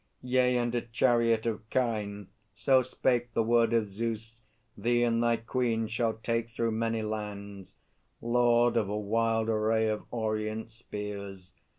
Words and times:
Yea, 0.23 0.57
and 0.57 0.73
a 0.73 0.81
chariot 0.81 1.45
of 1.45 1.61
kine 1.69 2.27
so 2.55 2.81
spake 2.81 3.31
The 3.35 3.43
word 3.43 3.71
of 3.71 3.87
Zeus 3.87 4.41
thee 4.75 5.03
and 5.03 5.21
thy 5.21 5.37
Queen 5.37 5.85
shall 5.87 6.13
take 6.13 6.49
Through 6.49 6.71
many 6.71 7.03
lands, 7.03 7.75
Lord 8.19 8.77
of 8.77 8.89
a 8.89 8.97
wild 8.97 9.47
array 9.47 9.87
Of 9.89 10.05
orient 10.09 10.71
spears. 10.71 11.53